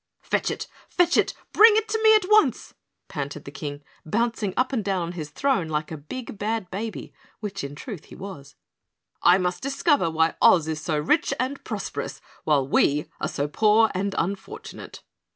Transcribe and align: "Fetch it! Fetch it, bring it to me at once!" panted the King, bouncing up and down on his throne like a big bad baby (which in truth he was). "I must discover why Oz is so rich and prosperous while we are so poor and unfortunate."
"Fetch 0.23 0.49
it! 0.49 0.65
Fetch 0.89 1.15
it, 1.15 1.35
bring 1.53 1.75
it 1.77 1.87
to 1.89 2.01
me 2.01 2.15
at 2.15 2.25
once!" 2.27 2.73
panted 3.07 3.45
the 3.45 3.51
King, 3.51 3.83
bouncing 4.03 4.51
up 4.57 4.73
and 4.73 4.83
down 4.83 5.03
on 5.03 5.11
his 5.11 5.29
throne 5.29 5.67
like 5.67 5.91
a 5.91 5.95
big 5.97 6.39
bad 6.39 6.71
baby 6.71 7.13
(which 7.39 7.63
in 7.63 7.75
truth 7.75 8.05
he 8.05 8.15
was). 8.15 8.55
"I 9.21 9.37
must 9.37 9.61
discover 9.61 10.09
why 10.09 10.33
Oz 10.41 10.67
is 10.67 10.81
so 10.81 10.97
rich 10.97 11.35
and 11.39 11.63
prosperous 11.63 12.19
while 12.45 12.67
we 12.67 13.11
are 13.19 13.27
so 13.27 13.47
poor 13.47 13.91
and 13.93 14.15
unfortunate." 14.17 15.03